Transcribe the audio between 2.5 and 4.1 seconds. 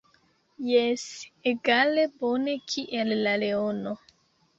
kiel la leono.